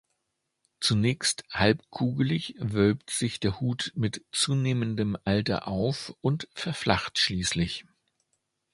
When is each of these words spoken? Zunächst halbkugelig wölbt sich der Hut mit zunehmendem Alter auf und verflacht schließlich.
Zunächst 0.79 1.43
halbkugelig 1.51 2.55
wölbt 2.57 3.11
sich 3.11 3.39
der 3.39 3.59
Hut 3.59 3.91
mit 3.95 4.25
zunehmendem 4.31 5.15
Alter 5.25 5.67
auf 5.67 6.15
und 6.21 6.47
verflacht 6.55 7.19
schließlich. 7.19 7.85